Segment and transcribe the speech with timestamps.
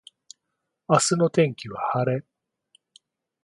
[0.87, 2.25] 明日の天気は晴れ。